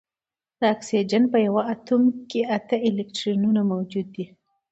[0.59, 4.27] د اکسیجن په یوه اتوم کې اته الکترونونه موجود وي